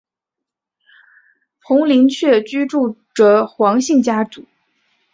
[1.63, 4.45] 宏琳厝居住着黄姓家族。